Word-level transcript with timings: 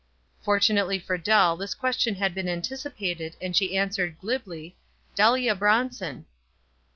Fortunately 0.41 0.97
for 0.97 1.15
Dell 1.15 1.55
this 1.55 1.75
question 1.75 2.15
had 2.15 2.33
been 2.33 2.49
anticipated, 2.49 3.35
and 3.39 3.55
she 3.55 3.77
answered, 3.77 4.17
glibly,— 4.17 4.75
"Delia 5.15 5.53
Bronson." 5.53 6.25